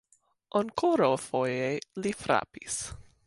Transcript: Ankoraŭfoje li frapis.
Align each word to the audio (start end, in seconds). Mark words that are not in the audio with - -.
Ankoraŭfoje 0.59 1.69
li 2.05 2.17
frapis. 2.25 2.81